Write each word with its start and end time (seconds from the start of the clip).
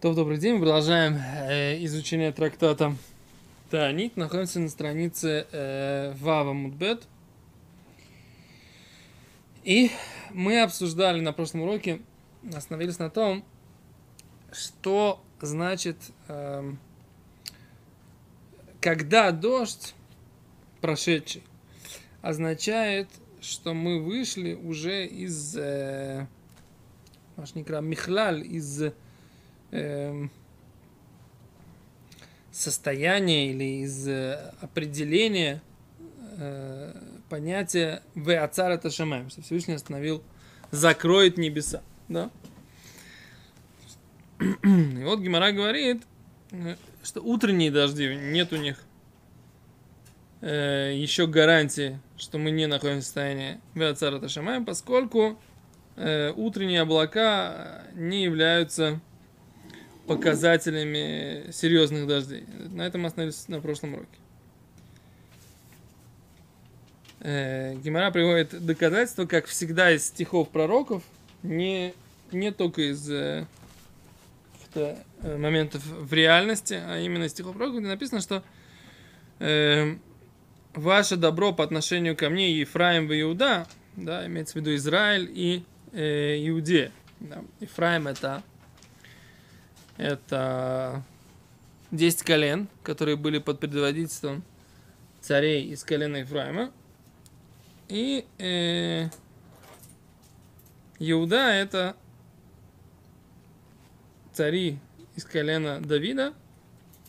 То, 0.00 0.14
добрый 0.14 0.38
день. 0.38 0.54
Мы 0.54 0.60
продолжаем 0.60 1.16
э, 1.16 1.84
изучение 1.84 2.30
трактата 2.30 2.94
Таанит. 3.68 4.16
Находимся 4.16 4.60
на 4.60 4.68
странице 4.68 5.48
э, 5.50 6.14
Вава 6.20 6.52
Мудбет. 6.52 7.02
И 9.64 9.90
мы 10.30 10.62
обсуждали 10.62 11.20
на 11.20 11.32
прошлом 11.32 11.62
уроке, 11.62 12.00
остановились 12.54 13.00
на 13.00 13.10
том, 13.10 13.44
что 14.52 15.20
значит, 15.40 15.96
э, 16.28 16.74
когда 18.80 19.32
дождь 19.32 19.96
прошедший, 20.80 21.42
означает, 22.22 23.08
что 23.40 23.74
мы 23.74 24.00
вышли 24.00 24.54
уже 24.54 25.06
из 25.06 25.56
э, 25.56 26.28
Михлаль, 27.36 28.46
из 28.46 28.92
э, 29.70 30.28
состояния 32.52 33.50
или 33.50 33.82
из 33.82 34.08
э, 34.08 34.52
определения 34.60 35.62
э, 36.36 36.94
понятия 37.28 38.02
в 38.14 38.30
Ацар 38.42 38.72
это 38.72 38.90
Шамаем, 38.90 39.30
что 39.30 39.42
Всевышний 39.42 39.74
остановил, 39.74 40.22
закроет 40.70 41.38
небеса. 41.38 41.82
Да? 42.08 42.30
И 44.40 45.04
вот 45.04 45.20
Гимара 45.20 45.52
говорит, 45.52 46.02
э, 46.50 46.76
что 47.02 47.20
утренние 47.20 47.70
дожди, 47.70 48.14
нет 48.14 48.52
у 48.52 48.56
них 48.56 48.82
э, 50.40 50.92
еще 50.94 51.26
гарантии, 51.26 52.00
что 52.16 52.38
мы 52.38 52.50
не 52.50 52.66
находимся 52.66 53.02
в 53.02 53.04
состоянии 53.04 53.60
Веацар 53.74 54.14
это 54.14 54.28
Шамаем, 54.28 54.64
поскольку 54.64 55.38
э, 55.96 56.32
утренние 56.36 56.82
облака 56.82 57.82
не 57.94 58.24
являются 58.24 59.00
показателями 60.08 61.50
серьезных 61.52 62.06
дождей. 62.06 62.44
На 62.70 62.86
этом 62.86 63.06
остановились 63.06 63.46
на 63.48 63.60
прошлом 63.60 63.94
уроке. 63.94 64.08
Э, 67.20 67.74
Гимара 67.76 68.10
приводит 68.10 68.64
доказательства, 68.64 69.26
как 69.26 69.46
всегда, 69.46 69.90
из 69.92 70.06
стихов 70.06 70.48
пророков, 70.50 71.02
не, 71.42 71.94
не 72.32 72.52
только 72.52 72.90
из 72.90 73.10
э, 73.10 73.46
э, 74.74 74.96
моментов 75.36 75.84
в 75.84 76.12
реальности, 76.12 76.74
а 76.74 76.98
именно 76.98 77.24
из 77.24 77.32
стихов 77.32 77.56
пророков, 77.56 77.80
где 77.80 77.88
написано, 77.88 78.20
что 78.20 78.42
э, 79.40 79.96
ваше 80.74 81.16
добро 81.16 81.52
по 81.52 81.64
отношению 81.64 82.16
ко 82.16 82.30
мне, 82.30 82.52
Ефраим 82.52 83.10
и 83.12 83.20
Иуда, 83.20 83.66
да, 83.96 84.26
имеется 84.26 84.54
в 84.54 84.56
виду 84.56 84.74
Израиль 84.76 85.28
и 85.32 85.64
э, 85.92 86.36
Иудея. 86.48 86.92
Да. 87.20 87.42
Ефраим 87.60 88.06
это 88.06 88.42
это 89.98 91.02
10 91.90 92.22
колен, 92.22 92.68
которые 92.82 93.16
были 93.16 93.38
под 93.38 93.60
предводительством 93.60 94.42
царей 95.20 95.68
из 95.68 95.84
колена 95.84 96.18
Ефраима. 96.18 96.72
И 97.88 98.24
э, 98.38 99.08
Иуда 100.98 101.50
это 101.50 101.96
цари 104.32 104.78
из 105.16 105.24
колена 105.24 105.80
Давида, 105.80 106.32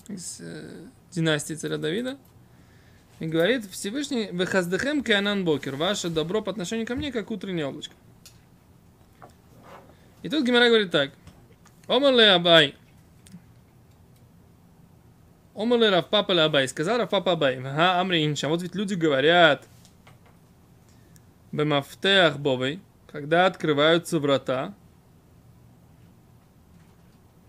из 0.07 0.39
э, 0.41 0.87
династии 1.11 1.53
царя 1.53 1.77
Давида. 1.77 2.17
И 3.19 3.27
говорит 3.27 3.65
Всевышний, 3.69 4.29
«Вехаздехем 4.31 5.03
кеанан 5.03 5.43
бокер» 5.43 5.75
«Ваше 5.75 6.09
добро 6.09 6.41
по 6.41 6.51
отношению 6.51 6.87
ко 6.87 6.95
мне, 6.95 7.11
как 7.11 7.29
утреннее 7.29 7.65
облачко». 7.65 7.93
И 10.23 10.29
тут 10.29 10.45
Гимара 10.45 10.67
говорит 10.67 10.89
так. 10.89 11.11
Омарле 11.87 12.31
Абай. 12.31 12.78
Омарле 15.59 15.89
Равпапа 15.89 16.45
Абай. 16.45 16.69
Сказал 16.69 16.99
Равпапа 16.99 17.33
Абай. 17.33 17.61
Ха 17.61 17.99
Амри 17.99 18.25
Инша. 18.25 18.47
Вот 18.47 18.61
ведь 18.61 18.75
люди 18.75 18.93
говорят. 18.93 19.67
Бемафтеах 21.51 22.39
Бовой. 22.39 22.79
Когда 23.11 23.45
открываются 23.45 24.19
врата. 24.19 24.73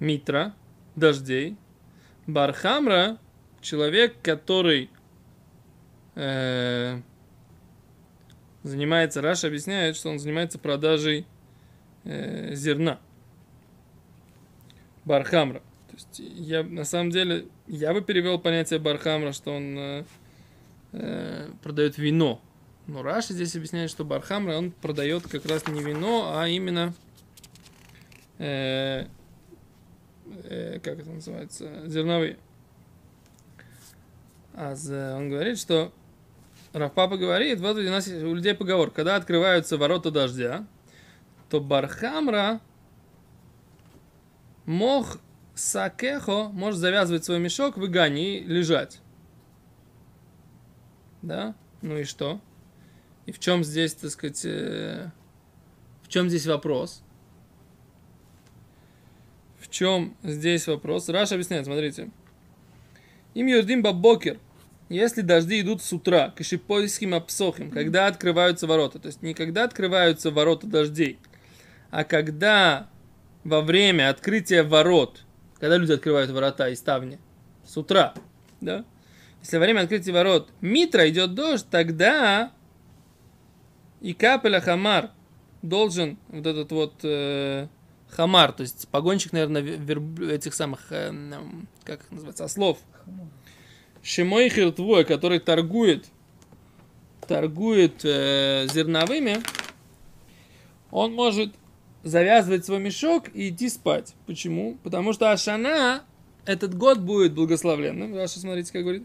Митра. 0.01 0.53
Дождей. 0.97 1.57
בר 2.27 2.52
חמרא. 2.52 3.17
Человек, 3.61 4.17
который 4.23 4.91
э, 6.17 7.01
занимается, 8.65 9.23
Раши 9.23 9.47
объясняет, 9.47 9.95
что 9.95 10.09
он 10.09 10.19
занимается 10.19 10.59
продажей 10.59 11.27
э, 12.03 12.57
зерна. 12.57 12.99
בר 15.05 15.21
חמרא. 15.21 15.63
Есть 16.01 16.23
я 16.39 16.63
на 16.63 16.85
самом 16.85 17.11
деле 17.11 17.47
я 17.67 17.93
бы 17.93 18.01
перевел 18.01 18.39
понятие 18.39 18.79
בר 18.79 18.94
חמרא, 18.94 19.33
что 19.33 19.55
он 19.55 19.79
э, 19.79 20.05
э, 20.93 21.51
продает 21.63 21.99
вино. 21.99 22.41
Но 22.87 23.03
Раши 23.03 23.35
здесь 23.35 23.55
объясняет, 23.55 23.91
что 23.91 24.05
בר 24.05 24.22
חמרא 24.22 24.57
он 24.57 24.71
продает 24.71 25.25
как 25.29 25.45
раз 25.47 25.67
не 25.69 25.83
вино, 25.83 26.33
а 26.35 26.49
именно 26.49 26.95
э, 28.39 29.07
э, 30.45 30.81
как 30.83 31.01
это 31.01 31.11
называется, 31.11 31.87
зерновые. 31.87 32.39
А 34.55 34.75
он 35.17 35.29
говорит, 35.29 35.59
что 35.59 35.93
Рафпапа 36.73 37.17
говорит, 37.17 37.61
вот 37.61 37.77
у 37.77 37.83
нас 37.83 38.09
у 38.09 38.35
людей 38.35 38.55
поговор, 38.55 38.91
когда 38.91 39.17
открываются 39.17 39.77
ворота 39.77 40.11
дождя, 40.11 40.67
то 41.49 41.61
Бархамра 41.61 42.61
мог 44.67 45.21
сакехо, 45.61 46.49
может 46.49 46.81
завязывать 46.81 47.25
свой 47.25 47.39
мешок 47.39 47.77
в 47.77 47.87
Игане 47.87 48.39
и 48.39 48.45
лежать. 48.45 49.01
Да? 51.23 51.55
Ну 51.83 51.99
и 51.99 52.05
что? 52.05 52.41
И 53.27 53.33
в 53.33 53.39
чем 53.39 53.63
здесь, 53.63 53.95
так 53.95 54.11
сказать, 54.11 54.45
э, 54.45 55.11
в 56.03 56.09
чем 56.09 56.29
здесь 56.29 56.47
вопрос? 56.47 57.03
В 59.59 59.69
чем 59.69 60.17
здесь 60.23 60.67
вопрос? 60.67 61.09
Раша 61.09 61.35
объясняет, 61.35 61.67
смотрите. 61.67 62.11
Им 63.35 63.47
юрдим 63.47 63.83
бабокер. 63.83 64.39
Если 64.89 65.21
дожди 65.21 65.61
идут 65.61 65.83
с 65.83 65.93
утра, 65.93 66.31
кашипойским 66.31 67.15
апсохим, 67.15 67.71
когда 67.71 68.09
открываются 68.09 68.67
ворота, 68.67 68.99
то 68.99 69.07
есть 69.07 69.23
не 69.23 69.35
когда 69.35 69.65
открываются 69.65 70.33
ворота 70.33 70.67
дождей, 70.67 71.19
а 71.91 72.03
когда 72.03 72.89
во 73.45 73.61
время 73.61 74.11
открытия 74.11 74.65
ворот, 74.65 75.23
когда 75.61 75.77
люди 75.77 75.93
открывают 75.93 76.31
ворота 76.31 76.69
и 76.69 76.75
ставни, 76.75 77.19
с 77.65 77.77
утра, 77.77 78.15
да, 78.61 78.85
если 79.43 79.57
во 79.57 79.63
время 79.63 79.81
открытия 79.81 80.13
ворот 80.13 80.51
Митра 80.61 81.09
идет 81.09 81.35
дождь, 81.35 81.67
тогда 81.71 82.53
и 84.01 84.13
капеля 84.13 84.61
хамар 84.61 85.11
должен 85.63 86.19
вот 86.29 86.47
этот 86.47 86.73
вот 86.73 86.95
э, 87.03 87.69
хамар, 88.09 88.53
то 88.53 88.63
есть 88.63 88.89
погонщик, 88.89 89.33
наверное, 89.33 89.63
верб, 89.63 90.21
этих 90.21 90.55
самых, 90.55 90.91
э, 90.91 91.13
как 91.85 92.01
называется, 92.11 92.45
ослов. 92.45 92.79
Шимойхир 94.03 94.73
твой, 94.73 95.05
который 95.05 95.39
торгует, 95.39 96.07
торгует 97.27 98.05
э, 98.05 98.67
зерновыми, 98.73 99.39
он 100.91 101.13
может 101.13 101.55
завязывать 102.03 102.65
свой 102.65 102.81
мешок 102.81 103.25
и 103.35 103.51
идти 103.51 103.69
спать. 103.69 104.15
Почему? 104.27 104.79
Потому 104.83 105.13
что 105.13 105.31
Ашана, 105.31 106.03
этот 106.47 106.75
год 106.75 106.99
будет 106.99 107.35
благословленным. 107.35 108.15
Раша, 108.15 108.41
смотрите, 108.41 108.73
как 108.73 108.83
говорит. 108.83 109.05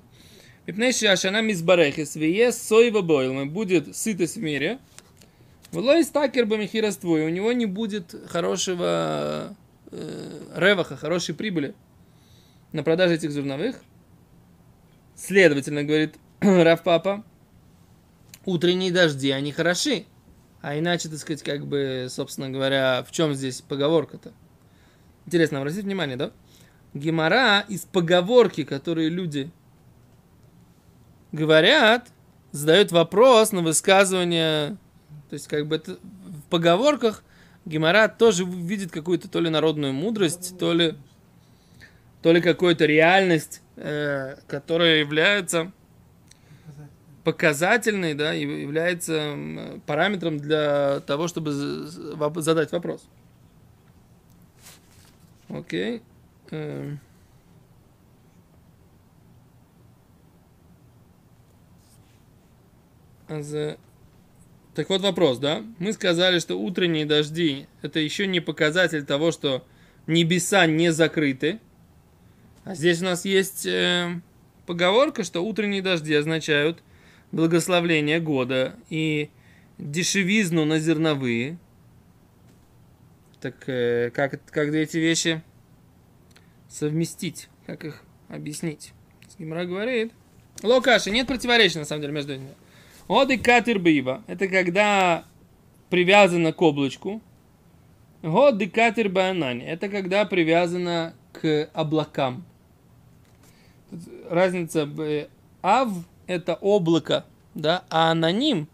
Мипнейши 0.67 1.06
Ашана 1.06 1.41
мизбарехис, 1.41 2.16
вие 2.16 2.51
соева 2.51 3.01
бойл, 3.01 3.45
будет 3.45 3.95
сытость 3.95 4.38
в 4.38 4.41
мире. 4.41 4.79
Влой 5.72 6.03
стакер 6.03 6.45
бамихирству, 6.45 7.11
у 7.11 7.29
него 7.29 7.51
не 7.51 7.66
будет 7.66 8.16
хорошего 8.28 9.56
э, 9.91 10.41
реваха, 10.56 10.95
хорошей 10.95 11.36
прибыли 11.36 11.75
на 12.71 12.81
продаже 12.81 13.15
этих 13.15 13.31
зерновых. 13.31 13.75
Следовательно, 15.15 15.83
говорит 15.83 16.15
Раф 16.39 16.81
Папа, 16.83 17.24
утренние 18.45 18.91
дожди, 18.91 19.31
они 19.31 19.51
хороши. 19.51 20.06
А 20.65 20.79
иначе, 20.79 21.09
так 21.09 21.19
сказать, 21.19 21.44
как 21.44 21.67
бы, 21.67 22.07
собственно 22.09 22.50
говоря, 22.50 23.06
в 23.07 23.12
чем 23.12 23.35
здесь 23.35 23.62
поговорка-то? 23.62 24.33
Интересно, 25.27 25.59
обратите 25.59 25.83
внимание, 25.83 26.17
да? 26.17 26.31
Гемора 26.95 27.59
из 27.69 27.81
поговорки, 27.81 28.63
которые 28.63 29.09
люди 29.09 29.51
говорят, 31.31 32.07
задают 32.51 32.91
вопрос 32.91 33.51
на 33.51 33.62
высказывание. 33.62 34.77
То 35.29 35.33
есть, 35.35 35.47
как 35.47 35.67
бы 35.67 35.75
это, 35.75 36.00
в 36.01 36.50
поговорках 36.50 37.23
Гемора 37.65 38.07
тоже 38.07 38.44
видит 38.44 38.91
какую-то 38.91 39.29
то 39.29 39.39
ли 39.41 39.51
народную 39.51 39.94
мудрость, 39.94 40.57
то 40.57 40.73
ли, 40.73 40.95
то 42.23 42.31
ли 42.31 42.41
какую-то 42.41 42.88
реальность, 42.88 43.62
э, 43.75 44.38
которая 44.47 44.97
является 44.97 45.71
показательный, 47.25 48.13
да, 48.13 48.31
является 48.33 49.36
параметром 49.88 50.38
для 50.38 51.01
того, 51.01 51.27
чтобы 51.27 51.51
задать 51.51 52.72
вопрос. 52.72 53.04
Окей. 55.50 56.01
Эм. 56.51 57.00
Az- 63.27 63.77
Так 64.75 64.89
вот 64.89 65.01
вопрос, 65.01 65.39
да? 65.39 65.63
Мы 65.80 65.94
сказали, 65.94 66.39
что 66.39 66.60
утренние 66.60 67.06
дожди 67.06 67.68
это 67.81 68.00
еще 68.00 68.27
не 68.27 68.39
показатель 68.42 69.04
того, 69.06 69.31
что 69.31 69.66
небеса 70.06 70.66
не 70.68 70.92
закрыты. 70.92 71.60
А 72.66 72.75
здесь 72.75 73.01
у 73.01 73.06
нас 73.06 73.25
есть 73.25 73.66
э, 73.66 74.19
поговорка, 74.66 75.24
что 75.24 75.42
утренние 75.42 75.81
дожди 75.81 76.13
означают 76.13 76.83
благословление 77.31 78.19
года 78.19 78.75
и 78.89 79.30
дешевизну 79.77 80.66
на 80.66 80.80
зерновые. 80.80 81.57
Так 83.42 83.68
э, 83.68 84.12
как, 84.12 84.44
как 84.45 84.69
эти 84.69 84.98
вещи 84.98 85.44
совместить? 86.69 87.50
Как 87.66 87.83
их 87.86 88.04
объяснить? 88.30 88.94
Гимра 89.38 89.66
говорит. 89.66 90.13
Локаши, 90.63 91.12
нет 91.12 91.27
противоречия 91.27 91.80
на 91.80 91.86
самом 91.86 92.01
деле 92.01 92.13
между 92.13 92.36
ними. 92.36 92.54
Вот 93.07 93.30
и 93.30 93.38
катер 93.38 93.80
бива. 93.80 94.24
Это 94.27 94.48
когда 94.48 95.25
привязано 95.89 96.54
к 96.54 96.62
облачку. 96.62 97.22
Вот 98.22 98.62
и 98.62 98.68
катер 98.68 99.10
банани. 99.10 99.63
Это 99.63 99.89
когда 99.89 100.25
привязано 100.25 101.13
к 101.33 101.69
облакам. 101.74 102.45
Тут 103.89 104.00
Разница 104.30 104.89
ав 105.62 105.89
это 106.27 106.56
облако, 106.56 107.25
да, 107.54 107.83
а 107.89 108.12
аноним 108.12 108.68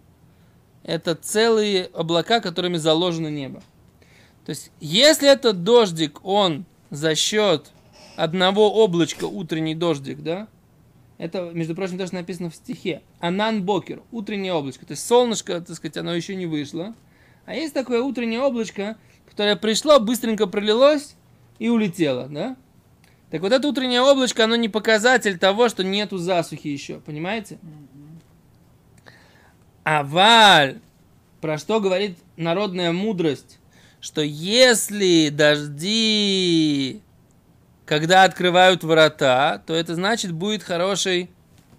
это 0.83 1.15
целые 1.15 1.85
облака, 1.93 2.39
которыми 2.39 2.77
заложено 2.77 3.27
небо. 3.27 3.61
То 4.45 4.49
есть, 4.51 4.71
если 4.79 5.29
этот 5.29 5.63
дождик, 5.63 6.19
он 6.23 6.65
за 6.89 7.15
счет 7.15 7.71
одного 8.15 8.73
облачка, 8.73 9.25
утренний 9.25 9.75
дождик, 9.75 10.21
да, 10.23 10.47
это, 11.21 11.51
между 11.53 11.75
прочим, 11.75 11.99
тоже 11.99 12.15
написано 12.15 12.49
в 12.49 12.55
стихе. 12.55 13.03
Анан 13.19 13.63
Бокер, 13.63 14.01
утреннее 14.11 14.53
облачко. 14.53 14.87
То 14.87 14.93
есть 14.93 15.05
солнышко, 15.05 15.61
так 15.61 15.75
сказать, 15.75 15.97
оно 15.97 16.15
еще 16.15 16.33
не 16.35 16.47
вышло. 16.47 16.95
А 17.45 17.53
есть 17.53 17.75
такое 17.75 18.01
утреннее 18.01 18.41
облачко, 18.41 18.97
которое 19.29 19.55
пришло, 19.55 19.99
быстренько 19.99 20.47
пролилось 20.47 21.15
и 21.59 21.69
улетело, 21.69 22.27
да? 22.27 22.57
Так 23.31 23.41
вот 23.41 23.53
это 23.53 23.65
утреннее 23.65 24.01
облачко, 24.01 24.43
оно 24.43 24.57
не 24.57 24.67
показатель 24.67 25.39
того, 25.39 25.69
что 25.69 25.85
нету 25.85 26.17
засухи 26.17 26.67
еще, 26.67 26.99
понимаете? 26.99 27.59
А 29.85 30.03
валь, 30.03 30.79
про 31.39 31.57
что 31.57 31.79
говорит 31.79 32.17
народная 32.35 32.91
мудрость, 32.91 33.59
что 34.01 34.21
если 34.21 35.29
дожди, 35.29 37.01
когда 37.85 38.25
открывают 38.25 38.83
врата, 38.83 39.63
то 39.65 39.73
это 39.73 39.95
значит 39.95 40.33
будет 40.33 40.61
хороший, 40.61 41.29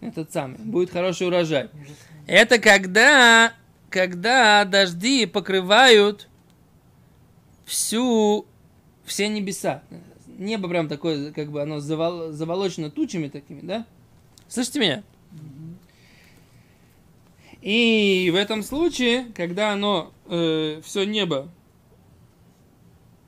этот 0.01 0.33
самый, 0.33 0.57
будет 0.59 0.91
хороший 0.91 1.27
урожай. 1.27 1.69
Это 2.27 2.59
когда, 2.59 3.53
когда 3.91 4.65
дожди 4.65 5.27
покрывают 5.27 6.29
всю, 7.67 8.47
все 9.05 9.29
небеса. 9.29 9.83
Небо 10.43 10.69
прям 10.69 10.89
такое, 10.89 11.33
как 11.33 11.51
бы 11.51 11.63
оно 11.63 11.77
завол- 11.77 12.33
заволочено 12.33 12.91
тучами 12.91 13.29
такими, 13.29 13.61
да? 13.61 13.87
Слышите 14.49 14.81
меня? 14.81 15.03
И 17.61 18.29
в 18.33 18.35
этом 18.35 18.63
случае, 18.65 19.27
когда 19.37 19.73
оно, 19.73 20.13
все 20.27 21.05
небо 21.07 21.49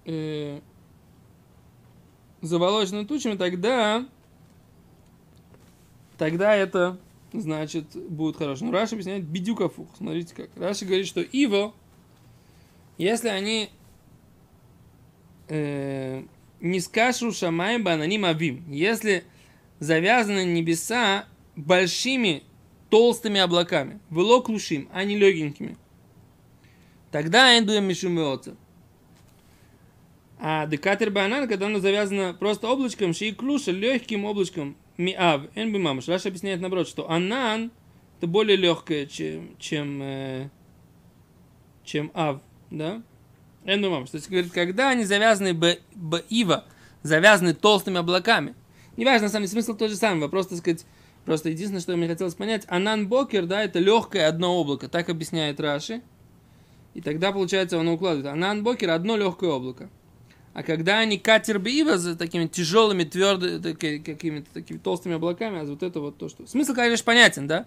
э, 0.05 0.61
заволочено 2.43 3.07
тучами, 3.07 3.37
тогда, 3.37 4.07
тогда 6.19 6.55
это 6.57 6.99
значит 7.33 7.87
будет 7.95 8.37
хорошо. 8.37 8.65
Ну, 8.65 8.73
Раши 8.73 8.97
объясняет 8.97 9.25
בדיוק 9.25 9.54
הפוך. 9.54 9.89
Смотрите 9.97 10.35
как. 10.35 10.51
Раши 10.57 10.85
говорит, 10.85 11.07
что 11.07 11.21
עיבא, 11.21 11.73
если 12.99 13.29
они 13.29 13.71
э, 15.49 16.25
не 16.65 16.81
скашу 16.81 17.31
шамай 17.31 17.79
бананим 17.79 18.25
авим, 18.25 18.65
если 18.71 19.25
завязаны 19.81 20.45
небеса 20.45 21.27
большими 21.57 22.43
толстыми 22.89 23.39
облаками, 23.41 24.01
вело 24.11 24.41
клушим, 24.41 24.89
а 24.93 25.05
не 25.05 25.17
легенькими, 25.17 25.77
тогда 27.11 27.57
эндуем 27.59 27.85
мишумеоца. 27.85 28.57
А 30.39 30.67
декатер 30.67 31.11
банан, 31.11 31.49
когда 31.49 31.67
оно 31.67 31.79
завязано 31.79 32.35
просто 32.35 32.69
облачком, 32.69 33.15
ши 33.15 33.33
клуша, 33.33 33.71
легким 33.71 34.25
облачком, 34.25 34.77
миав, 34.97 35.43
эн 35.55 35.73
бы 35.73 35.79
мамаш. 35.79 36.09
Раша 36.09 36.29
объясняет 36.29 36.61
наоборот, 36.61 36.89
что 36.89 37.11
анан 37.11 37.71
это 38.19 38.27
более 38.27 38.57
легкое, 38.57 39.07
чем, 39.07 39.57
чем, 39.59 40.03
э, 40.03 40.49
чем 41.85 42.11
ав, 42.15 42.41
да? 42.71 43.03
Эн 43.65 43.81
бы 43.81 43.91
мамаш. 43.91 44.11
То 44.11 44.17
есть, 44.17 44.29
говорит, 44.29 44.53
когда 44.53 44.91
они 44.91 45.05
завязаны 45.05 45.55
б, 45.55 45.79
б 45.95 46.23
ива, 46.29 46.65
завязаны 47.03 47.55
толстыми 47.55 47.99
облаками, 47.99 48.55
неважно, 48.97 49.27
на 49.27 49.33
самом 49.33 49.47
деле, 49.47 49.63
смысл 49.63 49.77
тот 49.77 49.91
же 49.91 49.97
самый, 49.97 50.21
вопрос, 50.21 50.49
так 50.49 50.59
сказать, 50.59 50.85
просто 51.25 51.49
единственное, 51.49 51.81
что 51.81 51.97
мне 51.97 52.09
хотелось 52.09 52.35
понять, 52.35 52.65
анан 52.69 53.09
бокер, 53.09 53.47
да, 53.47 53.63
это 53.63 53.79
легкое 53.79 54.29
одно 54.29 54.57
облако, 54.57 54.89
так 54.89 55.09
объясняет 55.09 55.61
Раши, 55.61 56.03
и 56.95 57.01
тогда, 57.01 57.33
получается, 57.33 57.79
оно 57.81 57.95
укладывает. 57.95 58.27
Анан 58.27 58.63
бокер 58.63 58.91
одно 58.91 59.17
легкое 59.17 59.51
облако. 59.51 59.91
А 60.53 60.63
когда 60.63 61.01
они 61.01 61.19
катер 61.19 61.59
бива 61.59 61.99
за 61.99 62.15
такими 62.15 62.47
тяжелыми, 62.47 63.03
твердыми, 63.03 63.61
таки- 63.61 63.99
какими-то 63.99 64.47
такими 64.55 64.79
толстыми 64.79 65.17
облаками, 65.17 65.61
а 65.61 65.65
вот 65.65 65.83
это 65.83 65.99
вот 65.99 66.17
то, 66.17 66.29
что... 66.29 66.47
Смысл, 66.47 66.75
конечно, 66.75 67.05
понятен, 67.05 67.49
да? 67.49 67.67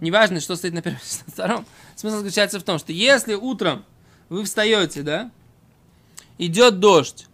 Неважно, 0.00 0.40
что 0.40 0.56
стоит 0.56 0.74
на 0.74 0.82
первом 0.82 0.98
или 1.04 1.18
на 1.26 1.32
втором. 1.32 1.66
Смысл 1.94 2.16
заключается 2.16 2.58
в 2.58 2.64
том, 2.64 2.80
что 2.80 2.92
если 2.92 3.34
утром 3.34 3.84
вы 4.28 4.44
встаете, 4.44 5.02
да, 5.02 5.30
идет 6.38 6.80
дождь, 6.80 7.26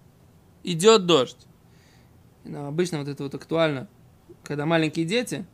идет 0.62 1.06
дождь. 1.06 1.38
Ну, 2.44 2.66
обычно 2.66 2.98
вот 2.98 3.08
это 3.08 3.22
вот 3.22 3.34
актуально, 3.34 3.88
когда 4.44 4.66
маленькие 4.66 5.04
дети, 5.04 5.46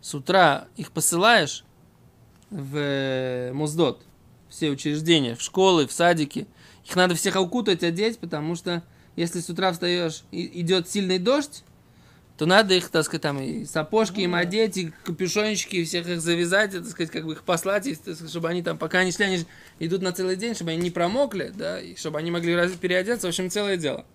с 0.00 0.14
утра 0.14 0.66
их 0.76 0.90
посылаешь 0.92 1.64
в 2.50 2.76
э, 2.76 3.52
Моздот, 3.52 4.02
все 4.48 4.70
учреждения, 4.70 5.34
в 5.34 5.40
школы, 5.40 5.86
в 5.86 5.92
садики. 5.92 6.46
Их 6.84 6.94
надо 6.94 7.14
всех 7.14 7.36
укутать, 7.36 7.82
одеть, 7.82 8.18
потому 8.18 8.54
что 8.54 8.82
если 9.16 9.40
с 9.40 9.48
утра 9.48 9.72
встаешь 9.72 10.24
и 10.30 10.60
идет 10.60 10.88
сильный 10.88 11.18
дождь, 11.18 11.64
то 12.36 12.46
надо 12.46 12.74
их, 12.74 12.88
так 12.88 13.04
сказать, 13.04 13.22
там 13.22 13.40
и 13.40 13.64
сапожки 13.64 14.20
им 14.20 14.34
одеть, 14.34 14.76
и 14.76 14.92
капюшончики, 15.04 15.76
и 15.76 15.84
всех 15.84 16.08
их 16.08 16.20
завязать, 16.20 16.74
и, 16.74 16.78
так 16.78 16.88
сказать, 16.88 17.10
как 17.10 17.26
бы 17.26 17.32
их 17.32 17.44
послать, 17.44 17.86
и, 17.86 17.94
сказать, 17.94 18.28
чтобы 18.28 18.48
они 18.48 18.62
там, 18.62 18.78
пока 18.78 19.00
они 19.00 19.12
шли, 19.12 19.26
они 19.26 19.44
идут 19.78 20.02
на 20.02 20.12
целый 20.12 20.36
день, 20.36 20.54
чтобы 20.54 20.72
они 20.72 20.80
не 20.80 20.90
промокли, 20.90 21.52
да, 21.54 21.80
и 21.80 21.94
чтобы 21.94 22.18
они 22.18 22.30
могли 22.30 22.54
переодеться, 22.76 23.26
в 23.26 23.30
общем, 23.30 23.50
целое 23.50 23.76
дело. 23.76 24.06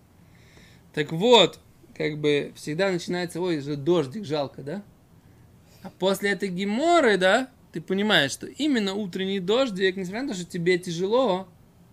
Так 0.94 1.12
вот, 1.12 1.60
как 1.96 2.18
бы 2.18 2.54
всегда 2.56 2.92
начинается, 2.92 3.40
ой, 3.40 3.60
же 3.60 3.76
дождик, 3.76 4.26
жалко, 4.26 4.64
да? 4.64 4.84
А 5.84 5.92
после 5.92 6.32
этой 6.32 6.50
геморы, 6.50 7.18
да, 7.18 7.50
ты 7.72 7.82
понимаешь, 7.82 8.32
что 8.32 8.48
именно 8.48 8.94
утренний 8.94 9.40
дождик, 9.40 9.96
несмотря 9.96 10.24
на 10.24 10.30
то, 10.30 10.36
что 10.36 10.46
тебе 10.46 10.80
тяжело, 10.80 11.48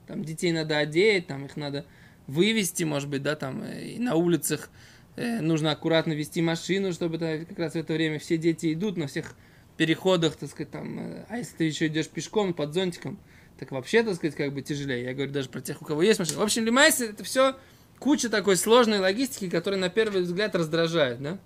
там 0.06 0.24
детей 0.24 0.52
надо 0.52 0.78
одеть, 0.78 1.26
там 1.26 1.46
их 1.46 1.56
надо 1.56 1.84
вывести, 2.26 2.84
может 2.84 3.08
быть, 3.08 3.22
да, 3.22 3.36
там 3.36 3.62
э, 3.62 3.90
и 3.90 3.98
на 3.98 4.14
улицах 4.14 4.70
нужно 5.16 5.72
аккуратно 5.72 6.12
вести 6.12 6.42
машину, 6.42 6.92
чтобы 6.92 7.18
да, 7.18 7.38
как 7.38 7.58
раз 7.58 7.72
в 7.72 7.76
это 7.76 7.92
время 7.92 8.18
все 8.18 8.36
дети 8.36 8.72
идут 8.72 8.96
на 8.96 9.06
всех 9.06 9.34
переходах, 9.76 10.36
так 10.36 10.50
сказать, 10.50 10.70
там, 10.70 10.98
э, 10.98 11.24
а 11.28 11.38
если 11.38 11.56
ты 11.56 11.64
еще 11.64 11.86
идешь 11.88 12.08
пешком 12.08 12.54
под 12.54 12.74
зонтиком, 12.74 13.18
так 13.58 13.70
вообще, 13.72 14.02
так 14.02 14.14
сказать, 14.16 14.34
как 14.34 14.52
бы 14.52 14.62
тяжелее. 14.62 15.04
Я 15.04 15.14
говорю 15.14 15.32
даже 15.32 15.48
про 15.48 15.60
тех, 15.60 15.80
у 15.82 15.84
кого 15.84 16.02
есть 16.02 16.18
машина. 16.18 16.40
В 16.40 16.42
общем, 16.42 16.64
למעשה 16.64 17.00
это 17.00 17.24
все 17.24 17.56
куча 17.98 18.28
такой 18.28 18.56
сложной 18.56 18.98
логистики, 18.98 19.48
которая 19.48 19.80
на 19.80 19.88
первый 19.88 20.22
взгляд 20.22 20.54
раздражает, 20.54 21.22
да? 21.22 21.38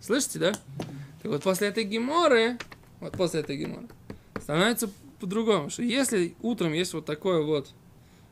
Слышите, 0.00 0.38
да? 0.38 0.52
Так 1.22 1.30
вот, 1.30 1.42
после 1.42 1.68
этой 1.68 1.84
Гемары, 1.84 2.58
вот 3.00 3.12
после 3.12 3.40
этой 3.40 3.56
Гемары, 3.56 3.88
становится 4.40 4.90
по-другому, 5.20 5.70
что 5.70 5.82
если 5.82 6.34
утром 6.40 6.72
есть 6.72 6.94
вот 6.94 7.04
такой 7.04 7.44
вот 7.44 7.70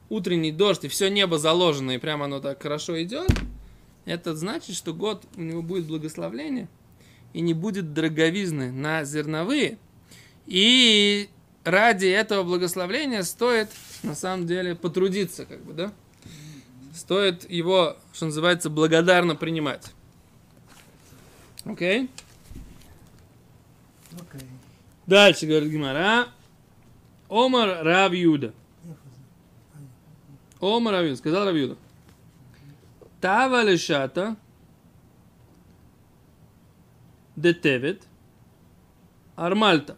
утренний 0.09 0.53
дождь, 0.53 0.85
и 0.85 0.88
все 0.88 1.09
небо 1.09 1.38
заложено, 1.38 1.93
и 1.93 1.99
прямо 1.99 2.25
оно 2.25 2.41
так 2.41 2.62
хорошо 2.62 3.00
идет, 3.03 3.29
это 4.09 4.35
значит, 4.35 4.75
что 4.75 4.95
год 4.95 5.25
у 5.37 5.43
него 5.43 5.62
будет 5.62 5.87
благословление, 5.87 6.69
и 7.33 7.41
не 7.41 7.55
будет 7.55 7.93
дороговизны 7.93 8.73
на 8.73 9.05
зерновые. 9.05 9.79
И 10.47 11.29
ради 11.65 12.07
этого 12.07 12.43
благословления 12.43 13.23
стоит, 13.23 13.69
на 14.03 14.15
самом 14.15 14.47
деле, 14.47 14.75
потрудиться, 14.75 15.45
как 15.45 15.62
бы, 15.62 15.75
да? 15.75 15.93
Стоит 16.95 17.49
его, 17.50 17.97
что 18.12 18.27
называется, 18.27 18.71
благодарно 18.71 19.37
принимать. 19.37 19.93
Окей? 21.65 22.09
Окей. 24.12 24.49
Дальше 25.07 25.47
говорит 25.47 25.71
Гимара. 25.71 26.29
Омар 27.29 27.85
Рав 27.85 28.12
Юда. 28.15 28.55
Омар 30.61 30.95
Рав 30.95 31.05
Юда. 31.05 31.17
Сказал 31.17 31.45
Рав 31.45 31.55
Юда. 31.55 31.77
Тава 33.21 33.65
лешата 33.65 34.37
детевет 37.37 38.07
армальта. 39.37 39.97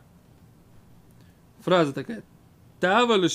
Фраза 1.61 1.93
такая. 1.93 2.23
Тава 2.81 3.17
лешата 3.17 3.31